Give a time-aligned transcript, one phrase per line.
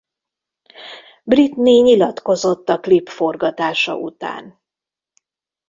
[1.23, 4.59] Britney nyilatkozott a klip forgatása után.